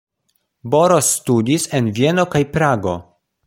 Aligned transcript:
Boros 0.75 1.11
studis 1.19 1.67
en 1.81 1.93
Vieno 2.01 2.27
kaj 2.33 2.43
Prago. 2.57 2.97